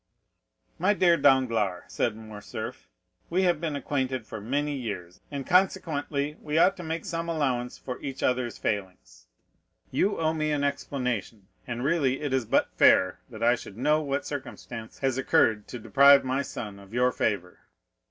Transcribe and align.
"My 0.79 0.95
dear 0.95 1.15
Danglars," 1.15 1.83
said 1.89 2.15
Morcerf, 2.15 2.87
"we 3.29 3.43
have 3.43 3.61
been 3.61 3.75
acquainted 3.75 4.25
for 4.25 4.41
many 4.41 4.73
years, 4.75 5.21
and 5.29 5.45
consequently 5.45 6.37
we 6.41 6.57
ought 6.57 6.75
to 6.77 6.83
make 6.83 7.05
some 7.05 7.29
allowance 7.29 7.77
for 7.77 8.01
each 8.01 8.23
other's 8.23 8.57
failings. 8.57 9.27
You 9.91 10.17
owe 10.17 10.33
me 10.33 10.49
an 10.53 10.63
explanation, 10.63 11.49
and 11.67 11.83
really 11.83 12.21
it 12.21 12.33
is 12.33 12.45
but 12.45 12.71
fair 12.75 13.19
that 13.29 13.43
I 13.43 13.53
should 13.53 13.77
know 13.77 14.01
what 14.01 14.25
circumstance 14.25 14.97
has 14.97 15.19
occurred 15.19 15.67
to 15.67 15.77
deprive 15.77 16.23
my 16.25 16.41
son 16.41 16.79
of 16.79 16.95
your 16.95 17.11
favor." 17.11 17.59